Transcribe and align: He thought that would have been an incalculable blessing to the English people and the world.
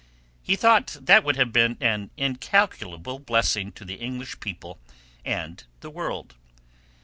He 0.41 0.55
thought 0.55 0.97
that 0.99 1.23
would 1.23 1.35
have 1.35 1.53
been 1.53 1.77
an 1.79 2.09
incalculable 2.17 3.19
blessing 3.19 3.71
to 3.73 3.85
the 3.85 3.97
English 3.97 4.39
people 4.39 4.79
and 5.23 5.63
the 5.81 5.91
world. 5.91 6.33